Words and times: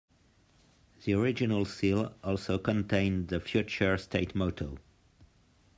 The 1.03 1.13
original 1.13 1.63
seal 1.63 2.15
also 2.23 2.57
contained 2.57 3.27
the 3.27 3.39
future 3.39 3.99
state 3.99 4.33
motto. 4.33 4.79